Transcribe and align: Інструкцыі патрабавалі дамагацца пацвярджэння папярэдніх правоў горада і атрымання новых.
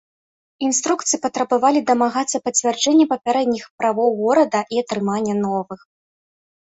Інструкцыі 0.67 1.19
патрабавалі 1.25 1.79
дамагацца 1.91 2.37
пацвярджэння 2.45 3.05
папярэдніх 3.13 3.65
правоў 3.83 4.09
горада 4.25 4.59
і 4.75 4.85
атрымання 4.85 5.33
новых. 5.47 5.81